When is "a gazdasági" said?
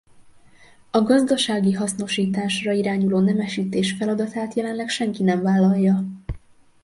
0.91-1.71